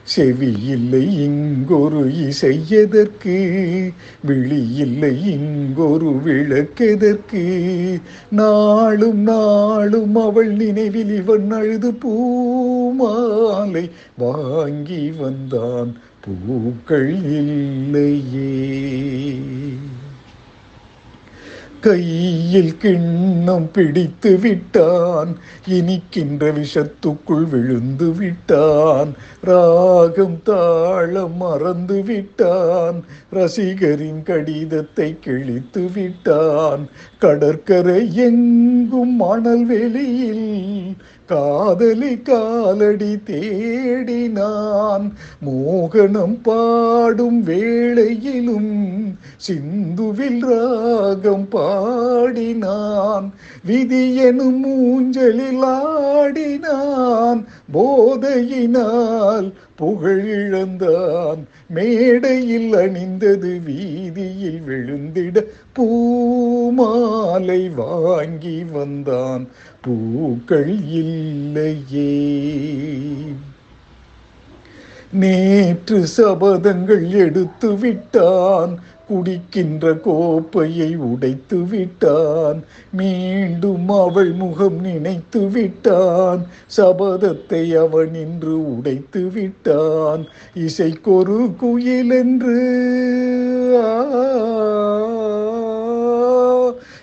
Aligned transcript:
செவி 0.03 0.53
இல்லை 0.67 1.23
இங்கொரு 1.23 2.27
இசை 2.27 2.61
எதற்கு 2.69 3.93
விழி 4.23 4.75
இல்லை 4.75 5.31
இங்கொரு 5.33 6.21
விளக்கெதற்கு. 6.25 8.01
நாளும் 8.31 9.23
நாளும் 9.23 10.17
அவள் 10.17 10.53
நினைவில் 10.53 11.17
இவன் 11.17 11.51
அழுது 11.51 11.95
பூ 11.95 12.80
பூமாலை 12.91 13.91
வாங்கி 14.19 15.11
வந்தான். 15.11 15.97
பூக்கள் 16.47 17.15
இல்லையே. 17.15 18.79
கையில் 21.81 22.77
கிண்ணம் 22.77 23.71
பிடித்து 23.73 24.39
விட்டான். 24.39 25.37
இனிக்கின்ற 25.69 26.53
விஷத்துக்குள் 26.53 27.49
விழுந்து 27.49 28.13
விட்டான். 28.13 29.15
ராகம் 29.41 30.41
தாளம் 30.45 31.37
மறந்து 31.37 32.03
விட்டான். 32.03 33.05
ரசிகரின் 33.33 34.23
கடிதத்தை 34.23 35.19
கிழித்து 35.21 35.91
விட்டான். 35.95 36.89
கடற்கரை 37.19 38.15
எங்கும் 38.15 39.17
மணல் 39.17 39.67
வெளியில் 39.67 40.97
காதலி 41.31 42.17
காலடி 42.17 43.19
தேடினான். 43.27 45.13
மோகனம் 45.47 46.39
பாடும் 46.43 47.45
வேளையிலும் 47.45 49.15
சிந்துவில் 49.37 50.41
ராகம் 50.41 51.49
பாடினான். 51.49 53.33
விதியெனும் 53.67 54.65
மூஞ்சலில் 54.65 55.63
ஆடினான். 55.63 57.45
போதையினால் 57.73 59.53
புகழிழந்தான். 59.81 61.39
மேடையில் 61.69 62.75
அணிந்தது 62.75 63.61
வீதியில் 63.61 64.61
விழுந்திட 64.61 65.45
பூமாலை 65.73 67.69
வாங்கி 67.69 68.65
வந்தான். 68.73 69.49
பூக்கள் 69.81 70.77
இல்லையே. 70.89 72.39
நேற்று 75.13 76.05
சபதங்கள் 76.17 77.09
எடுத்து 77.09 77.79
விட்டான். 77.79 78.79
குடிக்கின்ற 79.09 80.01
கோப்பையை 80.01 80.97
உடைத்து 80.97 81.59
விட்டான். 81.59 82.63
மீண்டும் 82.93 83.89
அவள் 83.89 84.33
முகம் 84.33 84.81
நினைத்து 84.81 85.49
விட்டான். 85.49 86.47
சபதத்தை 86.77 87.77
அவன் 87.77 88.15
இன்று 88.15 88.77
உடைத்து 88.77 89.31
விட்டான். 89.35 90.27
இசைக்கொரு 90.55 91.57
குயில் 91.57 92.11
என்று 92.11 92.61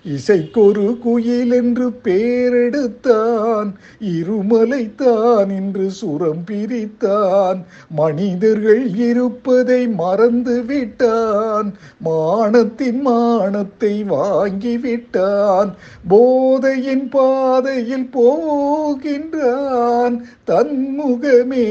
இசைக்கொரு 0.06 1.00
குயில் 1.00 1.52
என்று 1.52 1.92
பேரெடுத்தான் 2.04 3.74
இருமலைத்தான் 4.00 5.56
என்று 5.56 5.92
சுரம் 5.92 6.44
பிரித்தான். 6.52 7.66
மனிதர்கள் 7.90 8.96
இருப்பதை 8.96 9.88
மறந்து 9.88 10.64
விட்டான் 10.64 11.74
மானத்தின் 12.06 13.02
மானத்தை 13.02 14.06
வாங்கி 14.06 14.78
விட்டான் 14.78 15.76
போதையின் 16.08 17.10
பாதையில் 17.10 18.10
போகின்றான் 18.14 20.24
தன்முகமே 20.48 21.68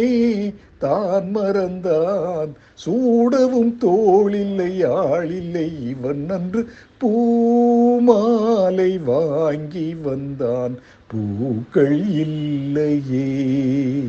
தான் 0.78 1.34
மறந்தான். 1.34 2.48
சூடவும் 2.84 3.78
தோளில்லை 3.78 4.84
ஆளில்லை. 4.84 5.88
இவன் 5.88 6.28
அன்று 6.28 6.68
பூமாலை 6.98 8.98
வாங்கி 8.98 9.96
வந்தான். 10.02 10.78
பூக்கள் 11.06 12.08
இல்லையே. 12.08 14.02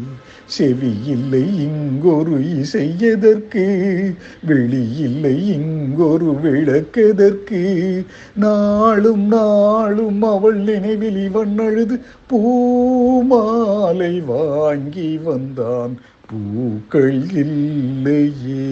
செவியில்லை 0.57 1.33
இங்கொரு 1.33 2.59
இசை 2.59 2.99
எதற்கு? 2.99 4.13
வெளி 4.45 5.51
இங்கொரு 5.51 6.39
விளக்கெதற்கு 6.43 8.05
நாளும் 8.35 9.27
நாளும் 9.27 10.21
அவள் 10.21 10.55
நினைவில் 10.55 11.23
இவன் 11.23 11.59
அழுது 11.59 11.99
பூமாலை 12.27 14.19
வாங்கி 14.19 15.17
வந்தான். 15.17 15.97
பூக்கள் 16.29 17.19
இல்லையே 17.41 18.63